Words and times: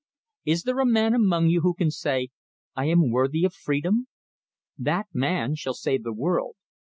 "Is 0.45 0.63
there 0.63 0.79
a 0.79 0.85
man 0.87 1.13
among 1.13 1.49
you 1.49 1.61
who 1.61 1.75
can 1.75 1.91
say, 1.91 2.29
I 2.75 2.85
am 2.85 3.11
worthy 3.11 3.45
of 3.45 3.53
freedom? 3.53 4.07
That 4.75 5.05
man 5.13 5.53
shall 5.53 5.75
save 5.75 6.01
the 6.03 6.11
world. 6.11 6.55